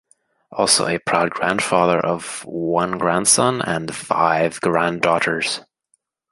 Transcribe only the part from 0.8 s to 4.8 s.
a proud Grandfather of one Grandson and Five